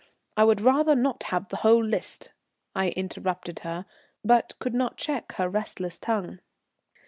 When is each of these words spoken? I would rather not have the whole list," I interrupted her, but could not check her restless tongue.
I 0.35 0.45
would 0.45 0.61
rather 0.61 0.95
not 0.95 1.21
have 1.29 1.49
the 1.49 1.57
whole 1.57 1.83
list," 1.85 2.31
I 2.75 2.89
interrupted 2.89 3.59
her, 3.59 3.85
but 4.25 4.57
could 4.57 4.73
not 4.73 4.97
check 4.97 5.33
her 5.33 5.47
restless 5.47 5.99
tongue. 5.99 6.39